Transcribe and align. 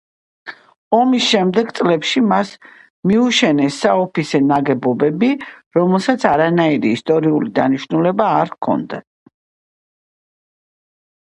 ომის 0.99 1.25
შემდეგ 1.33 1.67
წლებში 1.79 2.21
მას 2.29 2.53
მიუშენეს 3.11 3.77
საოფისე 3.83 4.41
ნაგებობები, 4.45 5.29
რომელსაც 5.79 6.25
არანაირი 6.31 6.95
ისტორიული 6.99 7.53
დანიშნულება 7.61 8.31
არ 8.39 8.51
ჰქონდათ. 8.55 9.07